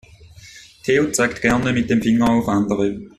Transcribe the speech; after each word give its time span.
Theo 0.83 1.11
zeigt 1.11 1.43
gerne 1.43 1.71
mit 1.73 1.91
dem 1.91 2.01
Finger 2.01 2.27
auf 2.29 2.47
andere. 2.47 3.01